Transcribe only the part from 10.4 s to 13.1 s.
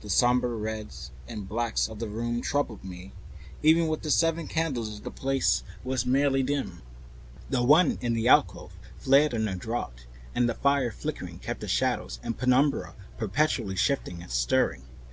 the fire flickering, kept the shadows and penumbra